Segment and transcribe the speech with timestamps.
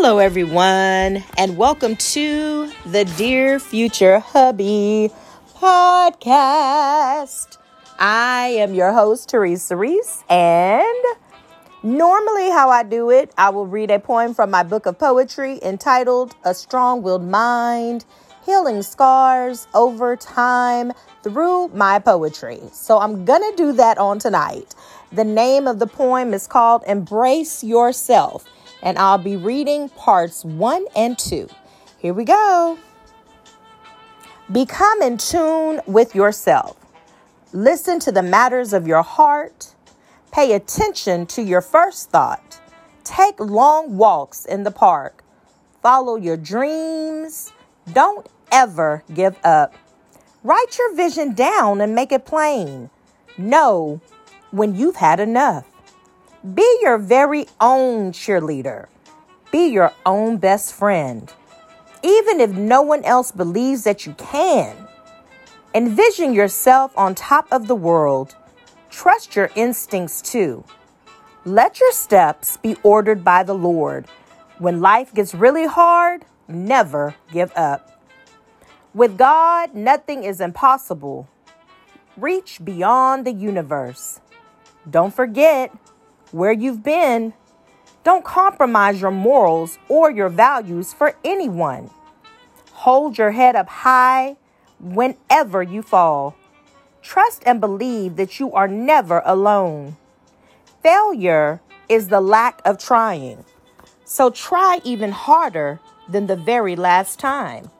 [0.00, 5.10] Hello, everyone, and welcome to the Dear Future Hubby
[5.56, 7.58] podcast.
[7.98, 11.04] I am your host, Teresa Reese, and
[11.82, 15.58] normally, how I do it, I will read a poem from my book of poetry
[15.64, 18.04] entitled A Strong Willed Mind
[18.46, 20.92] Healing Scars Over Time
[21.24, 22.60] Through My Poetry.
[22.70, 24.76] So, I'm gonna do that on tonight.
[25.10, 28.44] The name of the poem is called Embrace Yourself
[28.82, 31.48] and I'll be reading parts one and two.
[31.98, 32.78] Here we go.
[34.50, 36.76] Become in tune with yourself.
[37.52, 39.74] Listen to the matters of your heart.
[40.32, 42.60] Pay attention to your first thought.
[43.04, 45.24] Take long walks in the park.
[45.82, 47.52] Follow your dreams.
[47.92, 49.74] Don't ever give up.
[50.44, 52.90] Write your vision down and make it plain.
[53.36, 54.00] Know
[54.50, 55.64] when you've had enough.
[56.54, 58.86] Be your very own cheerleader.
[59.50, 61.32] Be your own best friend.
[62.04, 64.76] Even if no one else believes that you can.
[65.74, 68.36] Envision yourself on top of the world.
[68.88, 70.64] Trust your instincts too.
[71.44, 74.06] Let your steps be ordered by the Lord.
[74.58, 78.00] When life gets really hard, never give up.
[78.94, 81.28] With God, nothing is impossible.
[82.16, 84.20] Reach beyond the universe.
[84.88, 85.72] Don't forget,
[86.32, 87.32] where you've been.
[88.04, 91.90] Don't compromise your morals or your values for anyone.
[92.72, 94.36] Hold your head up high
[94.80, 96.36] whenever you fall.
[97.02, 99.96] Trust and believe that you are never alone.
[100.82, 103.44] Failure is the lack of trying.
[104.04, 107.70] So try even harder than the very last time.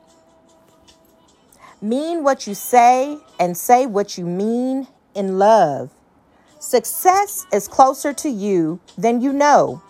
[1.81, 5.91] Mean what you say and say what you mean in love.
[6.59, 9.81] Success is closer to you than you know,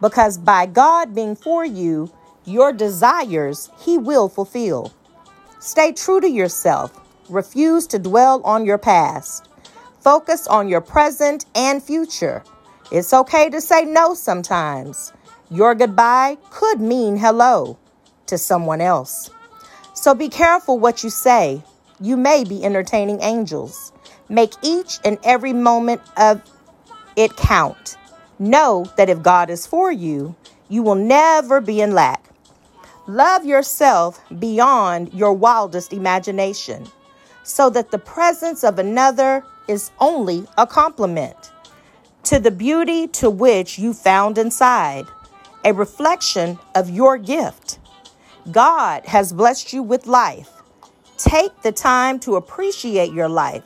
[0.00, 2.10] because by God being for you,
[2.46, 4.94] your desires He will fulfill.
[5.60, 6.98] Stay true to yourself.
[7.28, 9.48] Refuse to dwell on your past.
[10.00, 12.42] Focus on your present and future.
[12.90, 15.12] It's okay to say no sometimes.
[15.50, 17.76] Your goodbye could mean hello
[18.26, 19.28] to someone else.
[19.92, 21.62] So be careful what you say.
[22.00, 23.92] You may be entertaining angels.
[24.28, 26.42] Make each and every moment of
[27.16, 27.96] it count.
[28.38, 30.34] Know that if God is for you,
[30.68, 32.28] you will never be in lack.
[33.06, 36.86] Love yourself beyond your wildest imagination
[37.44, 41.52] so that the presence of another is only a compliment
[42.24, 45.06] to the beauty to which you found inside,
[45.64, 47.78] a reflection of your gift.
[48.50, 50.50] God has blessed you with life.
[51.16, 53.62] Take the time to appreciate your life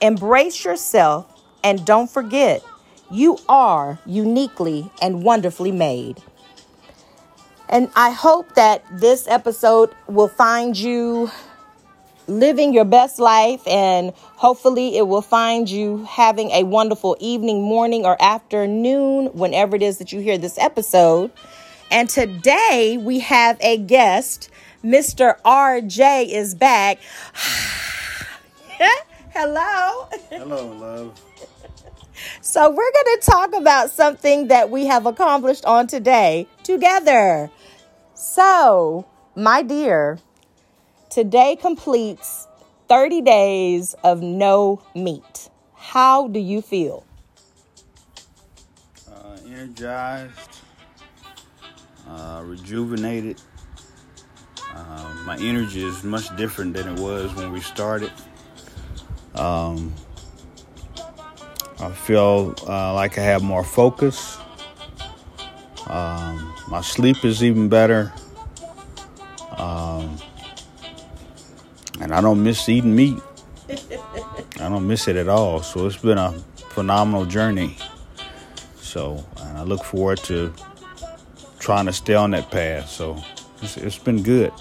[0.00, 1.26] Embrace yourself
[1.64, 2.62] and don't forget,
[3.10, 6.22] you are uniquely and wonderfully made.
[7.68, 11.30] And I hope that this episode will find you
[12.26, 18.04] living your best life and hopefully it will find you having a wonderful evening, morning,
[18.04, 21.30] or afternoon whenever it is that you hear this episode.
[21.90, 24.50] And today we have a guest.
[24.84, 25.40] Mr.
[25.42, 26.98] RJ is back.
[29.32, 30.08] Hello.
[30.30, 31.20] Hello, love.
[32.40, 37.48] So, we're going to talk about something that we have accomplished on today together.
[38.14, 39.06] So,
[39.36, 40.18] my dear,
[41.10, 42.48] today completes
[42.88, 45.48] 30 days of no meat.
[45.76, 47.06] How do you feel?
[49.08, 50.60] Uh, energized,
[52.08, 53.40] uh, rejuvenated.
[54.74, 58.10] Uh, my energy is much different than it was when we started.
[59.38, 59.94] Um,
[61.80, 64.38] I feel uh, like I have more focus.
[65.86, 68.12] Um, my sleep is even better.
[69.56, 70.16] Um,
[72.00, 73.18] and I don't miss eating meat.
[73.70, 75.62] I don't miss it at all.
[75.62, 76.32] So it's been a
[76.70, 77.76] phenomenal journey.
[78.80, 80.52] So, and I look forward to
[81.58, 82.88] trying to stay on that path.
[82.88, 83.22] So
[83.62, 84.52] it's, it's been good.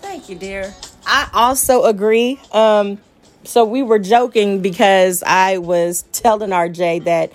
[0.00, 0.74] Thank you, dear.
[1.06, 2.40] I also agree.
[2.52, 2.98] Um,
[3.44, 7.32] so we were joking because I was telling RJ that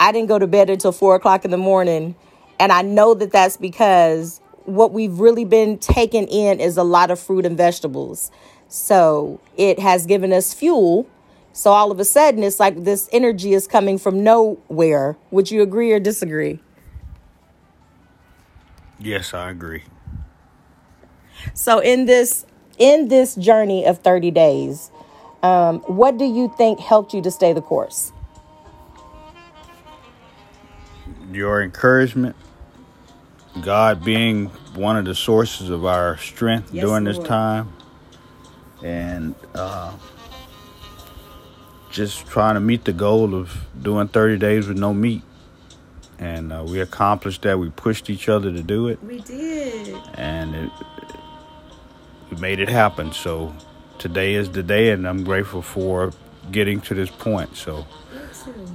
[0.00, 2.14] I didn't go to bed until four o'clock in the morning.
[2.58, 7.10] And I know that that's because what we've really been taking in is a lot
[7.10, 8.30] of fruit and vegetables.
[8.68, 11.08] So it has given us fuel.
[11.52, 15.16] So all of a sudden, it's like this energy is coming from nowhere.
[15.30, 16.60] Would you agree or disagree?
[18.98, 19.82] Yes, I agree.
[21.54, 22.46] So in this
[22.78, 24.90] in this journey of 30 days,
[25.42, 28.12] um, what do you think helped you to stay the course?
[31.32, 32.36] Your encouragement,
[33.62, 37.28] God being one of the sources of our strength Yes, during this Lord.
[37.28, 37.72] time,
[38.82, 39.92] and uh,
[41.90, 45.22] just trying to meet the goal of doing 30 days with no meat.
[46.18, 47.58] And uh, we accomplished that.
[47.58, 49.96] We pushed each other to do it, We did.
[50.14, 50.70] and it,
[52.30, 53.12] we made it happen.
[53.12, 53.54] So
[54.02, 56.12] today is the day, and I'm grateful for
[56.50, 57.56] getting to this point.
[57.56, 57.86] So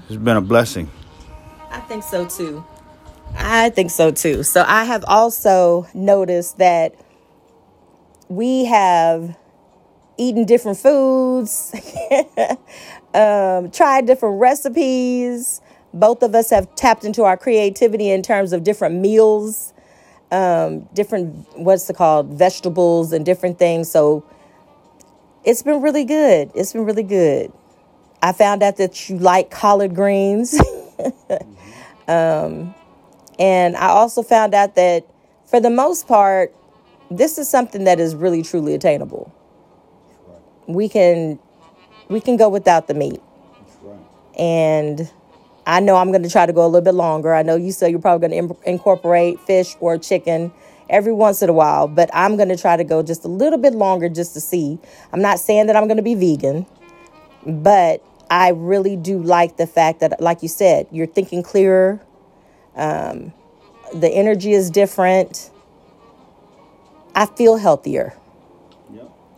[0.08, 0.90] it's been a blessing.
[1.70, 2.64] I think so too.
[3.36, 4.44] I think so too.
[4.44, 6.96] So I have also noticed that
[8.30, 9.38] we have
[10.18, 11.76] eaten different foods,
[13.14, 15.60] um, tried different recipes.
[15.94, 19.74] Both of us have tapped into our creativity in terms of different meals,
[20.32, 23.92] um, different what's it called vegetables and different things.
[23.92, 24.24] So
[25.48, 26.52] it's been really good.
[26.54, 27.54] It's been really good.
[28.22, 30.60] I found out that you like collard greens.
[32.08, 32.74] Um,
[33.38, 35.06] and I also found out that
[35.46, 36.56] for the most part,
[37.12, 39.34] this is something that is really truly attainable.
[40.68, 41.40] We can
[42.10, 43.22] we can go without the meat.
[44.40, 45.12] And
[45.66, 47.34] I know I'm going to try to go a little bit longer.
[47.34, 50.54] I know you said you're probably going to incorporate fish or chicken
[50.90, 53.60] every once in a while, but I'm going to try to go just a little
[53.60, 54.80] bit longer just to see.
[55.14, 56.66] I'm not saying that I'm going to be vegan,
[57.46, 62.02] but I really do like the fact that, like you said, you're thinking clearer.
[62.76, 63.34] Um,
[63.94, 65.50] the energy is different.
[67.16, 68.14] I feel healthier.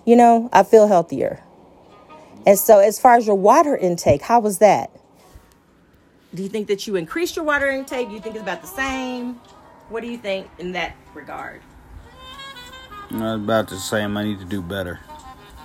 [0.06, 1.44] You know, I feel healthier.
[2.48, 4.90] And so, as far as your water intake, how was that?
[6.34, 8.08] Do you think that you increased your water intake?
[8.08, 9.40] Do you think it's about the same?
[9.90, 11.62] What do you think in that regard?
[13.12, 14.16] Uh, about the same.
[14.18, 15.00] I need to do better.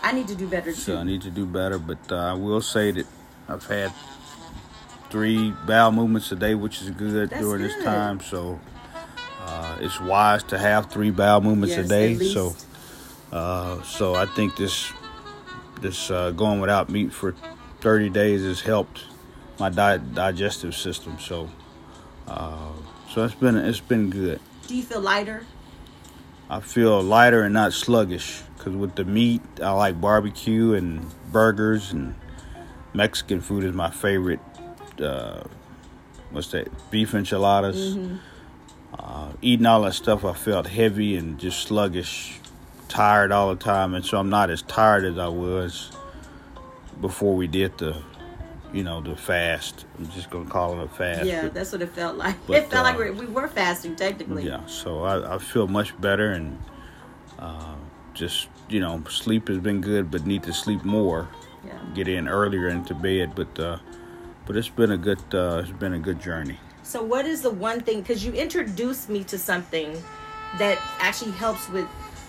[0.02, 0.78] I need to do better too.
[0.78, 3.06] So I need to do better, but uh, I will say that
[3.48, 3.92] I've had
[5.10, 8.20] three bowel movements a day, which is good That's during this time.
[8.20, 8.60] So
[9.42, 12.18] uh, it's wise to have three bowel movements Yes, a day.
[12.18, 12.54] So
[13.32, 14.92] uh, so I think this
[15.80, 17.34] this uh, going without meat for
[17.80, 19.04] 30 days has helped
[19.58, 21.18] my di- digestive system.
[21.20, 21.50] So
[22.26, 22.72] uh,
[23.14, 24.40] so it's been it's been good.
[24.66, 25.46] Do you feel lighter?
[26.50, 31.92] I feel lighter and not sluggish because with the meat, I like barbecue and burgers
[31.92, 32.16] and
[32.92, 34.40] Mexican food is my favorite.
[35.00, 35.44] Uh,
[36.30, 36.68] what's that?
[36.90, 37.96] Beef enchiladas.
[38.98, 42.40] Uh, eating all that stuff, I felt heavy and just sluggish,
[42.88, 45.90] tired all the time, and so I'm not as tired as I was
[47.00, 48.02] before we did the,
[48.74, 49.86] you know, the fast.
[49.98, 51.24] I'm just gonna call it a fast.
[51.24, 52.34] Yeah, but- that's what it felt like.
[52.46, 54.44] but, it felt like uh, we we were fasting technically.
[54.44, 56.58] yeah, so I, I feel much better and
[57.38, 57.76] uh,
[58.14, 61.28] just you know sleep has been good, but need to sleep more,
[61.64, 61.78] Yeah.
[61.94, 63.34] get in earlier into bed.
[63.36, 63.78] But uh,
[64.44, 66.58] but it's been a good uh, it's been a good journey.
[66.82, 68.00] So, what is the one thing?
[68.02, 70.02] Because you introduced me to something
[70.58, 71.88] that actually helps with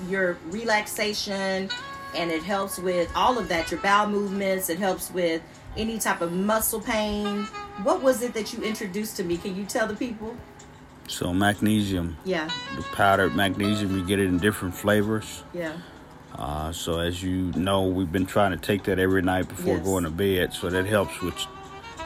[0.10, 1.70] your relaxation
[2.16, 5.42] and it helps with all of that your bowel movements, it helps with
[5.78, 7.44] any type of muscle pain.
[7.84, 9.38] What was it that you introduced to me?
[9.38, 10.36] Can you tell the people?
[11.08, 15.44] So magnesium, Yeah, the powdered magnesium, you get it in different flavors.
[15.54, 15.74] yeah.
[16.38, 19.86] Uh, so as you know, we've been trying to take that every night before Yes.
[19.86, 20.54] going to bed.
[20.54, 21.36] So that helps with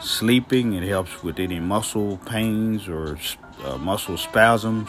[0.00, 0.72] sleeping.
[0.74, 3.18] It helps with any muscle pains or
[3.64, 4.88] uh, muscle spasms.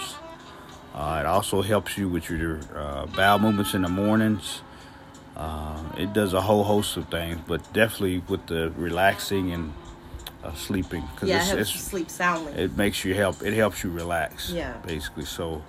[0.94, 4.62] Uh, it also helps you with your uh, bowel movements in the mornings.
[5.42, 9.74] Uh, it does a whole host of things, but definitely with the relaxing and
[10.44, 12.54] uh, sleeping because Yeah, it helps you sleep soundly.
[12.54, 13.42] it makes you help.
[13.42, 14.52] It helps you relax.
[14.52, 14.74] Yeah.
[14.86, 15.26] basically.
[15.26, 15.64] So,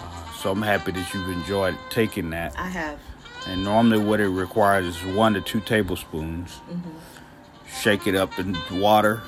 [0.00, 2.56] uh, so I'm happy that you've enjoyed taking that.
[2.56, 3.00] I have.
[3.48, 6.60] And normally, what it requires is one to two tablespoons.
[7.82, 9.22] Shake it up in water.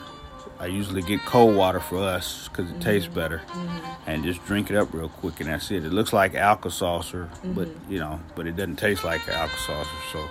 [0.63, 3.19] I usually get cold water for us because it tastes mm-hmm.
[3.19, 4.09] better, mm-hmm.
[4.09, 5.85] and just drink it up real quick, and that's it.
[5.85, 7.93] It looks like Alka Seltzer, but mm-hmm.
[7.93, 9.91] you know, but it doesn't taste like Alka Seltzer.
[10.13, 10.29] So,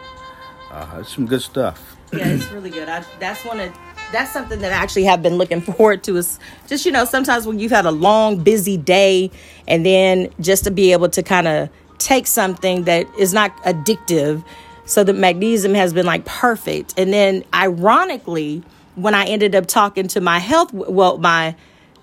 [0.72, 1.98] uh, it's some good stuff.
[2.14, 2.88] yeah, it's really good.
[2.88, 3.78] I, that's one of
[4.14, 6.16] that's something that I actually have been looking forward to.
[6.16, 9.32] Is just you know sometimes when you've had a long busy day,
[9.68, 14.46] and then just to be able to kind of take something that is not addictive.
[14.86, 16.94] So the magnesium has been like perfect.
[16.98, 18.64] And then ironically,
[18.96, 21.56] when I ended up talking to my health, well, my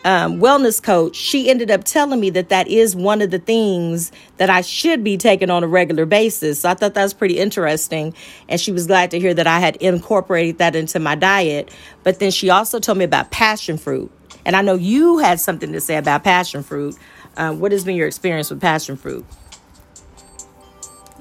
[0.05, 4.13] um, wellness coach, she ended up telling me that that is one of the things
[4.37, 6.61] that I should be taking on a regular basis.
[6.61, 8.15] So I thought that was pretty interesting.
[8.49, 11.75] And she was glad to hear that I had incorporated that into my diet.
[12.05, 14.11] But then she also told me about passion fruit.
[14.47, 16.97] And I know you had something to say about passion fruit.
[17.37, 19.27] Um, what has been your experience with passion fruit?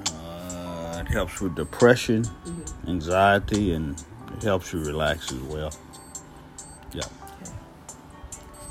[0.06, 2.24] Uh, it helps with depression,
[2.86, 4.02] anxiety, and
[4.42, 5.72] helps you relax as well.
[6.92, 7.02] Yeah.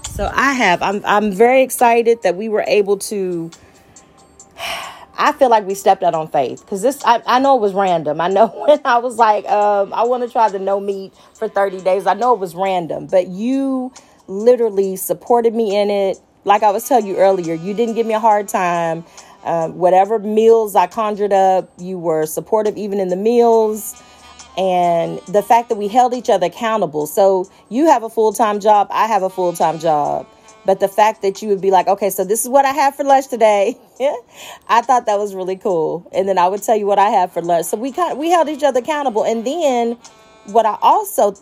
[0.09, 0.81] So I have.
[0.81, 3.51] I'm I'm very excited that we were able to.
[5.19, 7.03] I feel like we stepped out on faith because this.
[7.05, 8.21] I, I know it was random.
[8.21, 11.47] I know when I was like, um, I want to try the no meat for
[11.47, 12.07] 30 days.
[12.07, 13.93] I know it was random, but you
[14.27, 16.19] literally supported me in it.
[16.45, 19.05] Like I was telling you earlier, you didn't give me a hard time.
[19.43, 24.01] Um, whatever meals I conjured up, you were supportive even in the meals
[24.57, 27.05] and the fact that we held each other accountable.
[27.05, 30.27] So you have a full time job, I have a full time job.
[30.65, 32.95] But the fact that you would be like, okay, so this is what I have
[32.95, 33.77] for lunch today.
[34.67, 36.09] I thought that was really cool.
[36.11, 37.67] And then I would tell you what I have for lunch.
[37.67, 39.23] So we kind we held each other accountable.
[39.23, 39.97] And then
[40.47, 41.35] what I also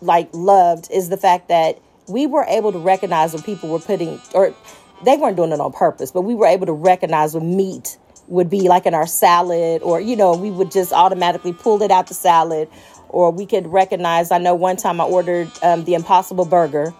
[0.00, 4.20] like loved is the fact that we were able to recognize when people were putting
[4.32, 4.54] or
[5.04, 7.98] they weren't doing it on purpose, but we were able to recognize when meat
[8.28, 11.90] would be like in our salad, or, you know, we would just automatically pull it
[11.90, 12.68] out the salad,
[13.08, 14.30] or we could recognize.
[14.30, 16.94] I know one time I ordered um, the Impossible Burger.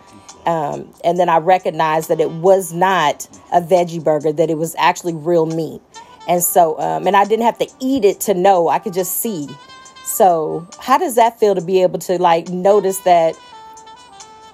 [0.46, 4.74] Um, and then I recognized that it was not a veggie burger, that it was
[4.78, 5.82] actually real meat.
[6.26, 9.18] And so, um, and I didn't have to eat it to know, I could just
[9.18, 9.48] see.
[10.04, 13.38] So, how does that feel to be able to like notice that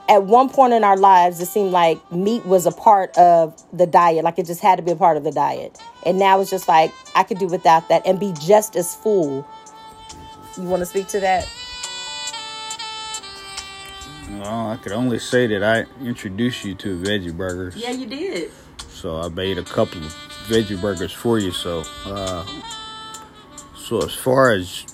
[0.09, 3.87] at one point in our lives, it seemed like meat was a part of the
[3.87, 5.79] diet, like it just had to be a part of the diet.
[6.05, 9.47] And now it's just like I could do without that and be just as full.
[10.57, 11.49] You want to speak to that?
[14.31, 17.77] Well, I could only say that I introduced you to veggie burgers.
[17.77, 18.51] Yeah, you did.
[18.89, 20.13] So I made a couple of
[20.49, 21.51] veggie burgers for you.
[21.51, 22.47] So, uh,
[23.77, 24.94] so as far as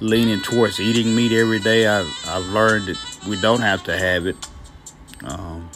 [0.00, 4.26] leaning towards eating meat every day, I've, I've learned that we don't have to have
[4.26, 4.36] it.
[5.22, 5.70] Um,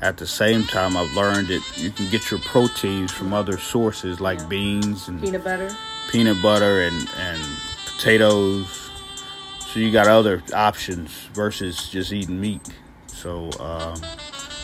[0.00, 4.20] at the same time, I've learned that you can get your proteins from other sources
[4.20, 4.46] like yeah.
[4.46, 5.74] beans and peanut butter,
[6.10, 7.40] peanut butter and and
[7.86, 8.90] potatoes.
[9.60, 12.68] So you got other options versus just eating meat.
[13.06, 13.96] So um,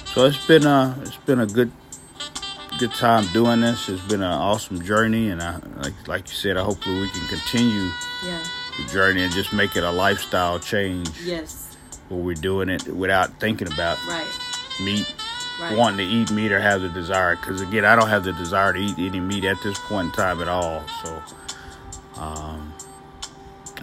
[0.04, 1.72] so it's been a it's been a good
[2.78, 3.88] good time doing this.
[3.88, 7.26] It's been an awesome journey, and I like like you said, I hopefully we can
[7.28, 7.90] continue
[8.24, 8.44] yeah.
[8.88, 11.10] Journey and just make it a lifestyle change.
[11.22, 11.70] Yes
[12.10, 14.26] where we're doing it without thinking about right.
[14.82, 15.12] meat,
[15.60, 15.76] right.
[15.76, 17.36] wanting to eat meat or have the desire.
[17.36, 20.12] Because again, I don't have the desire to eat any meat at this point in
[20.12, 20.84] time at all.
[21.04, 21.22] So,
[22.16, 22.74] um,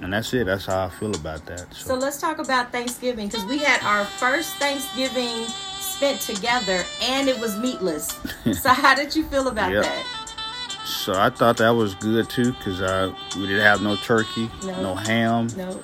[0.02, 0.46] and that's it.
[0.46, 1.74] That's how I feel about that.
[1.74, 5.46] So, so let's talk about Thanksgiving because we had our first Thanksgiving
[5.80, 8.08] spent together and it was meatless.
[8.62, 9.84] so how did you feel about yep.
[9.84, 10.17] that?
[11.08, 12.82] So I thought that was good too because
[13.38, 15.48] we didn't have no turkey, no, no ham.
[15.56, 15.80] No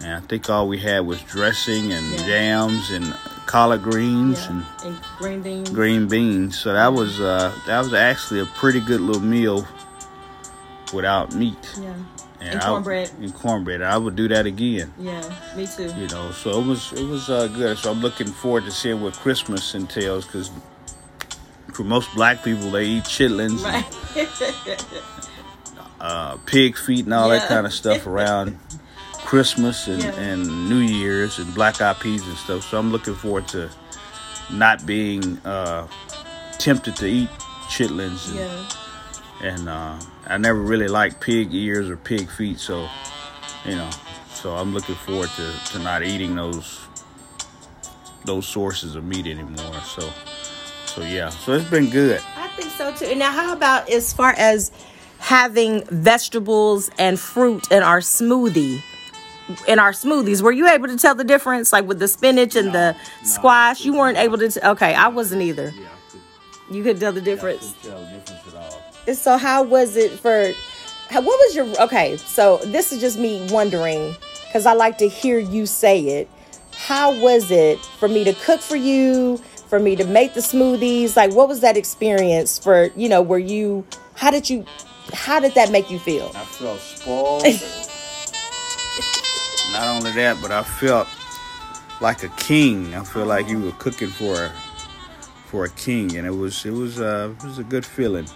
[0.00, 2.26] and I think all we had was dressing and yeah.
[2.26, 3.12] jams and
[3.44, 4.50] collard greens yeah.
[4.52, 5.68] and, and, green beans.
[5.68, 6.58] Green beans.
[6.58, 9.68] So that was uh, that was actually a pretty good little meal
[10.94, 11.78] without meat.
[11.78, 11.92] Yeah.
[12.40, 13.10] And, and cornbread.
[13.10, 13.82] I, and cornbread.
[13.82, 14.94] I would do that again.
[14.98, 15.20] Yeah,
[15.54, 15.92] me too.
[15.98, 17.76] You know, so it was it was uh, good.
[17.76, 20.50] So I'm looking forward to seeing what Christmas entails because
[21.72, 23.84] for most black people they eat chitlins, right.
[25.66, 27.38] and, uh, pig feet, and all yeah.
[27.38, 28.58] that kind of stuff around
[29.24, 30.10] Christmas and, yeah.
[30.14, 32.68] and New Year's and Black Eyed Peas and stuff.
[32.68, 33.70] So I'm looking forward to
[34.50, 35.86] not being uh,
[36.58, 37.30] tempted to eat
[37.68, 38.28] chitlins.
[38.28, 39.52] And, yeah.
[39.52, 42.88] and uh, I never really liked pig ears or pig feet, so
[43.64, 43.90] you know.
[44.34, 46.80] So I'm looking forward to, to not eating those
[48.24, 49.80] those sources of meat anymore.
[49.86, 50.10] So
[50.94, 51.28] so yeah.
[51.30, 52.20] So it's been good.
[52.36, 53.06] I think so too.
[53.06, 54.70] And now how about as far as
[55.18, 58.82] having vegetables and fruit in our smoothie?
[59.66, 60.40] in our smoothies.
[60.40, 63.28] Were you able to tell the difference, like with the spinach and no, the no,
[63.28, 63.84] squash?
[63.84, 64.48] You weren't able to.
[64.48, 65.72] T- okay, I wasn't either.
[65.74, 67.74] Yeah, could, you could tell the difference.
[67.82, 68.82] tell the difference at all.
[69.06, 70.52] And so, how was it for?
[71.10, 71.66] How, what was your?
[71.82, 74.14] Okay, so this is just me wondering
[74.46, 76.30] because I like to hear you say it.
[76.72, 79.40] How was it for me to cook for you?
[79.72, 82.90] For me to make the smoothies, like what was that experience for?
[82.94, 83.86] You know, were you?
[84.16, 84.66] How did you?
[85.14, 86.30] How did that make you feel?
[86.34, 87.42] I felt spoiled.
[89.72, 91.08] Not only that, but I felt
[92.02, 92.94] like a king.
[92.94, 94.50] I feel like you were cooking for a,
[95.46, 98.26] for a king, and it was it was uh, it was a good feeling.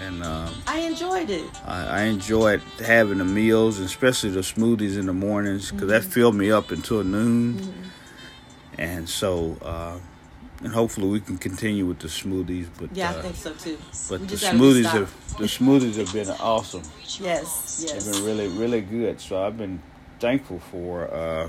[0.00, 1.48] And um, I enjoyed it.
[1.64, 5.90] I, I, enjoyed having the meals, especially the smoothies in the mornings, because mm-hmm.
[5.90, 7.54] that filled me up until noon.
[7.54, 7.82] Mm-hmm.
[8.78, 10.00] And so, uh,
[10.64, 12.68] and hopefully we can continue with the smoothies.
[12.78, 13.78] But yeah, uh, I think so too.
[14.08, 16.82] But the smoothies have the smoothies have been awesome.
[17.20, 18.04] Yes, yes.
[18.04, 19.20] They've been really really good.
[19.20, 19.82] So I've been
[20.20, 21.48] thankful for uh,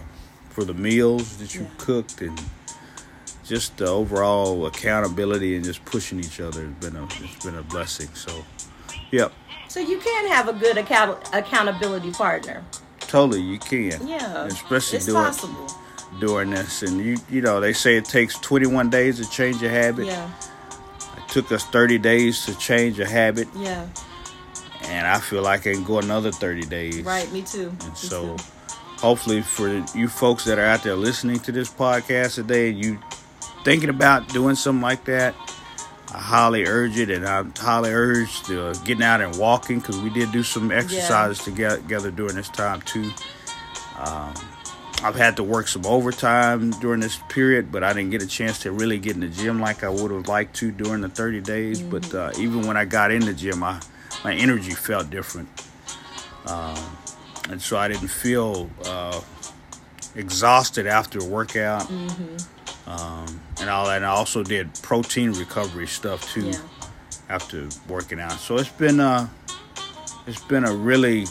[0.50, 1.68] for the meals that you yeah.
[1.78, 2.40] cooked and
[3.44, 7.64] just the overall accountability and just pushing each other has been a it's been a
[7.64, 8.10] blessing.
[8.14, 8.46] So,
[9.12, 9.34] yep.
[9.68, 12.64] So you can have a good account accountability partner.
[13.00, 14.08] Totally, you can.
[14.08, 15.68] Yeah, especially it's doing possible.
[16.20, 19.70] During this, and you you know they say it takes 21 days to change a
[19.70, 20.08] habit.
[20.08, 20.30] Yeah.
[21.18, 23.88] It took us 30 days to change a habit, Yeah.
[24.86, 27.02] and I feel like I can go another 30 days.
[27.02, 27.32] Right.
[27.32, 27.70] Me too.
[27.82, 28.44] And Me so, too.
[29.00, 33.00] hopefully, for you folks that are out there listening to this podcast today, and you
[33.64, 35.34] thinking about doing something like that,
[36.14, 40.10] I highly urge it, and I highly urge the getting out and walking because we
[40.12, 43.10] did do some exercises together, together during this time too.
[43.98, 44.34] Um,
[45.04, 48.60] I've had to work some overtime during this period, but I didn't get a chance
[48.60, 51.42] to really get in the gym like I would have liked to during the 30
[51.42, 51.82] days.
[51.82, 53.82] But uh, even when I got in the gym, I,
[54.24, 55.50] my energy felt different.
[56.48, 56.98] Um,
[57.50, 59.20] and so I didn't feel uh,
[60.16, 61.90] exhausted after a workout.
[62.86, 63.98] Um, and all that.
[63.98, 66.58] And I also did protein recovery stuff too Yeah.
[67.30, 68.34] after working out.
[68.34, 69.28] So it's been uh
[70.28, 71.26] it's been a really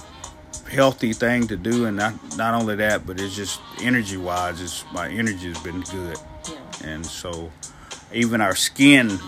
[0.73, 4.85] healthy thing to do and not not only that, but it's just energy wise, it's
[4.93, 6.19] my energy has been good.
[6.51, 6.89] Yeah.
[6.89, 7.53] And so
[8.13, 9.19] even our skin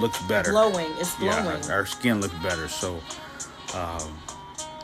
[0.00, 0.50] looks better.
[0.50, 0.90] Glowing.
[0.98, 1.62] It's glowing.
[1.62, 2.68] Yeah, our skin looks better.
[2.68, 3.00] So,
[3.74, 4.18] um,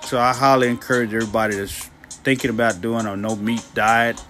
[0.03, 1.91] so I highly encourage everybody that's
[2.23, 4.23] thinking about doing a no meat diet.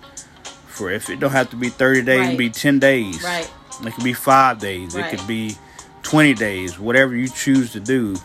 [0.67, 3.23] For if it don't have to be thirty days, it can be ten days.
[3.23, 3.49] Right.
[3.85, 4.95] It could be five days.
[4.95, 5.13] Right.
[5.13, 5.57] It could be
[6.03, 6.79] twenty days.
[6.79, 8.17] Whatever you choose to do,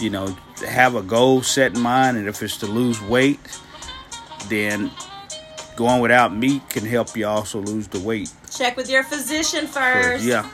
[0.00, 2.16] you know, have a goal set in mind.
[2.16, 3.40] And if it's to lose weight,
[4.48, 4.90] then
[5.76, 8.32] going without meat can help you also lose the weight.
[8.50, 10.24] Check with your physician So, first.
[10.24, 10.48] yeah.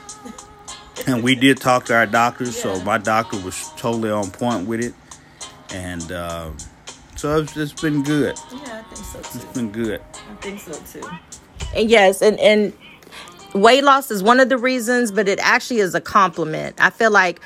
[1.07, 4.81] And we did talk to our doctors, so my doctor was totally on point with
[4.81, 4.93] it,
[5.73, 6.51] and uh,
[7.17, 8.37] so it's, it's been good.
[8.51, 9.45] Yeah, I think so too.
[9.45, 10.01] It's been good.
[10.31, 10.71] I think so
[11.01, 11.07] too.
[11.75, 12.71] And yes, and and
[13.53, 16.75] weight loss is one of the reasons, but it actually is a compliment.
[16.79, 17.41] I feel like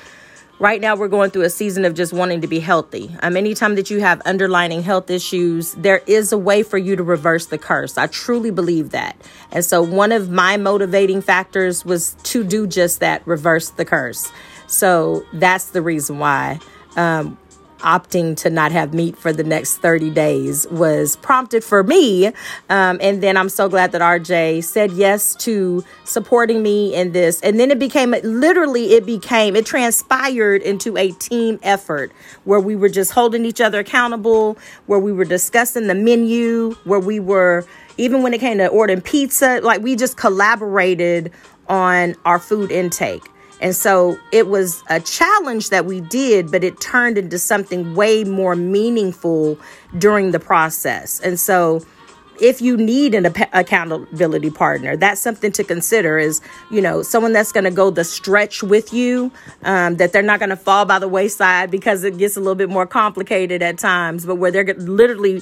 [0.60, 3.16] right now we're going through a season of just wanting to be healthy.
[3.22, 7.04] Um, anytime that you have underlining health issues, there is a way for you to
[7.04, 7.98] reverse the curse.
[7.98, 9.16] I truly believe that.
[9.52, 14.32] And so one of my motivating factors was to do just that, reverse the curse.
[14.68, 16.60] So that's the reason why
[16.96, 17.38] um,
[17.80, 22.28] opting to not have meat for the next 30 days was prompted for me.
[22.70, 27.42] Um, and then I'm so glad that RJ said yes to supporting me in this.
[27.42, 32.12] And then it became literally, it became, it transpired into a team effort
[32.44, 37.00] where we were just holding each other accountable, where we were discussing the menu, where
[37.00, 37.66] we were,
[37.98, 41.32] even when it came to ordering pizza, like we just collaborated
[41.68, 43.24] on our food intake.
[43.62, 48.24] And so it was a challenge that we did, but it turned into something way
[48.24, 49.58] more meaningful
[49.98, 51.20] during the process.
[51.20, 51.86] And so
[52.42, 56.42] if you need an accountability partner, that's something to consider is,
[56.72, 59.32] you know, someone that's going to go the stretch with you,
[59.64, 62.56] um, that they're not going to fall by the wayside because it gets a little
[62.56, 65.42] bit more complicated at times, but where they're literally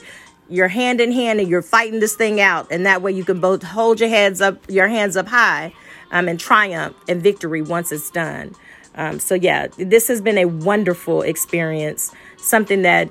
[0.50, 2.72] you're hand in hand and you're fighting this thing out.
[2.72, 5.74] And that way you can both hold your heads up, your hands up high
[6.12, 8.56] um, and triumph and victory once it's done.
[8.96, 12.14] Um, so yeah, this has been a wonderful experience.
[12.38, 13.10] Something that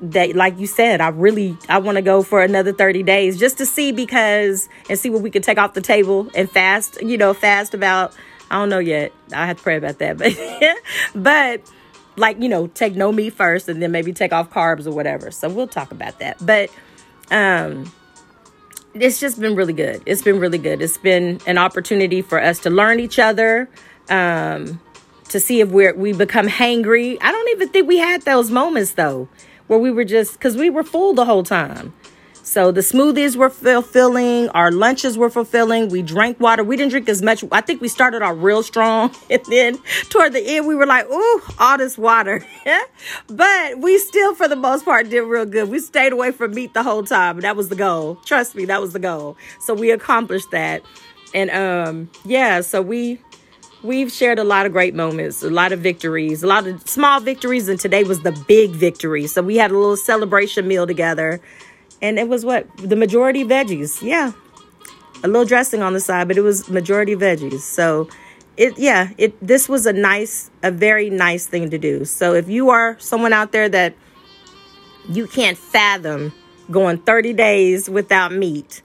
[0.00, 3.58] that like you said, I really I want to go for another 30 days just
[3.58, 7.16] to see because and see what we can take off the table and fast, you
[7.16, 8.14] know, fast about
[8.50, 9.12] I don't know yet.
[9.32, 10.18] I have to pray about that.
[11.14, 11.72] But but
[12.16, 15.30] like, you know, take no meat first and then maybe take off carbs or whatever.
[15.30, 16.44] So we'll talk about that.
[16.44, 16.70] But
[17.30, 17.90] um
[18.94, 20.02] it's just been really good.
[20.06, 20.80] It's been really good.
[20.80, 23.68] It's been an opportunity for us to learn each other,
[24.08, 24.80] um,
[25.28, 27.18] to see if we're we become hangry.
[27.20, 29.28] I don't even think we had those moments though,
[29.66, 31.92] where we were just because we were full the whole time.
[32.54, 35.88] So the smoothies were fulfilling, our lunches were fulfilling.
[35.88, 36.62] We drank water.
[36.62, 37.42] We didn't drink as much.
[37.50, 39.76] I think we started out real strong, and then
[40.08, 42.46] toward the end, we were like, "Ooh, all this water."
[43.26, 45.68] but we still, for the most part, did real good.
[45.68, 47.40] We stayed away from meat the whole time.
[47.40, 48.20] That was the goal.
[48.24, 49.36] Trust me, that was the goal.
[49.58, 50.84] So we accomplished that,
[51.34, 52.60] and um, yeah.
[52.60, 53.18] So we
[53.82, 57.18] we've shared a lot of great moments, a lot of victories, a lot of small
[57.18, 59.26] victories, and today was the big victory.
[59.26, 61.40] So we had a little celebration meal together,
[62.02, 64.02] and it was what the majority veggies.
[64.02, 64.32] Yeah,
[65.22, 67.60] a little dressing on the side, but it was majority veggies.
[67.60, 68.08] So
[68.56, 72.04] it yeah, it this was a nice, a very nice thing to do.
[72.04, 73.94] So if you are someone out there that
[75.08, 76.32] you can't fathom
[76.70, 78.82] going 30 days without meat,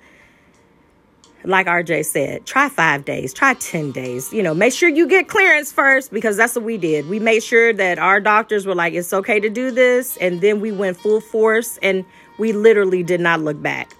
[1.44, 4.32] like RJ said, try five days, try 10 days.
[4.34, 7.08] You know, make sure you get clearance first because that's what we did.
[7.08, 10.18] We made sure that our doctors were like, it's okay to do this.
[10.18, 12.06] And then we went full force and
[12.40, 13.96] we literally did not look back.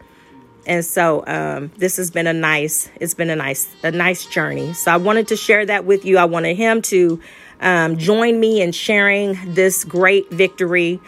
[0.66, 4.74] And so um, this has been a nice, it's been a nice, a nice journey.
[4.74, 6.18] So I wanted to share that with you.
[6.18, 7.20] I wanted him to
[7.62, 11.00] um, join me in sharing this great victory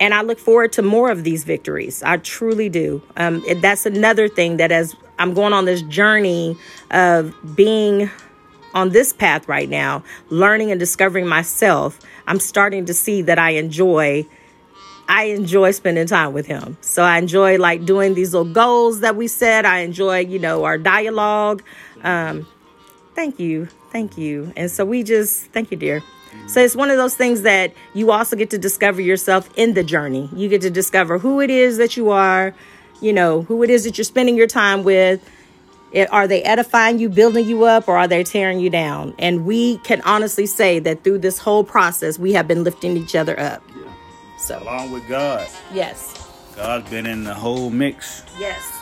[0.00, 2.02] and I look forward to more of these victories.
[2.02, 3.02] I truly do.
[3.16, 6.56] Um, that's another thing that as I'm going on this journey
[6.90, 8.10] of being
[8.74, 13.50] on this path right now, learning and discovering myself, I'm starting to see that I
[13.50, 14.26] enjoy
[15.08, 16.76] I enjoy spending time with him.
[16.80, 19.64] So I enjoy like doing these little goals that we set.
[19.64, 21.62] I enjoy, you know, our dialogue.
[22.02, 22.46] Um,
[23.14, 23.66] thank you.
[23.92, 24.52] Thank you.
[24.56, 26.02] And so we just, thank you, dear.
[26.48, 29.82] So it's one of those things that you also get to discover yourself in the
[29.82, 30.28] journey.
[30.34, 32.54] You get to discover who it is that you are,
[33.00, 35.26] you know, who it is that you're spending your time with.
[35.92, 39.14] It, are they edifying you, building you up, or are they tearing you down?
[39.18, 43.14] And we can honestly say that through this whole process, we have been lifting each
[43.14, 43.62] other up.
[44.38, 45.46] So along with God.
[45.72, 46.28] Yes.
[46.56, 48.22] God's been in the whole mix.
[48.38, 48.72] Yes.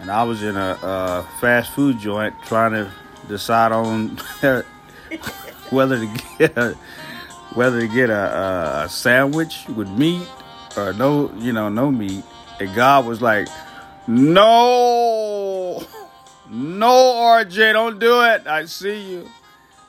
[0.00, 2.90] And I was in a, fast food joint trying to
[3.28, 4.16] decide on
[5.70, 6.74] whether to get a,
[7.54, 10.26] whether to get a, a sandwich with meat
[10.76, 12.24] or no, you know, no meat.
[12.60, 13.48] And God was like,
[14.06, 15.82] "No,
[16.48, 18.46] no, RJ, don't do it.
[18.46, 19.28] I see you."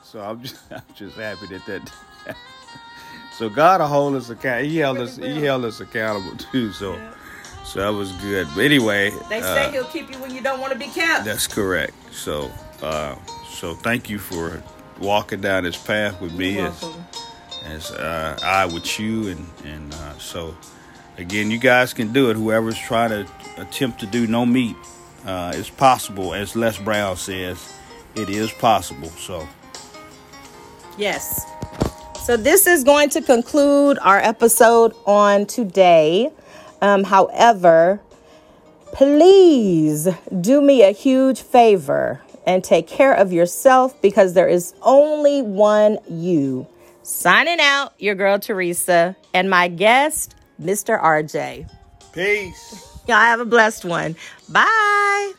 [0.02, 2.36] So I'm just, I'm just happy that that
[3.40, 4.68] so God will hold us accountable.
[4.68, 5.16] He held us.
[5.16, 6.72] He held us accountable too.
[6.72, 7.14] So, yeah.
[7.64, 8.46] so that was good.
[8.54, 11.24] But anyway, they say uh, He'll keep you when you don't want to be kept.
[11.24, 11.94] That's correct.
[12.12, 12.50] So,
[12.82, 13.14] uh,
[13.48, 14.62] so thank you for
[15.00, 16.84] walking down this path with me as
[17.64, 20.54] as uh, I with you, and and uh, so
[21.16, 22.36] again, you guys can do it.
[22.36, 23.26] Whoever's trying to
[23.56, 24.76] attempt to do no meat,
[25.24, 26.34] uh, it's possible.
[26.34, 27.72] As Les Brown says,
[28.16, 29.08] it is possible.
[29.08, 29.48] So,
[30.98, 31.49] yes.
[32.24, 36.30] So, this is going to conclude our episode on today.
[36.80, 38.00] Um, however,
[38.92, 40.06] please
[40.40, 45.98] do me a huge favor and take care of yourself because there is only one
[46.08, 46.68] you.
[47.02, 51.02] Signing out, your girl Teresa, and my guest, Mr.
[51.02, 51.68] RJ.
[52.12, 52.98] Peace.
[53.08, 54.14] Y'all have a blessed one.
[54.48, 55.32] Bye.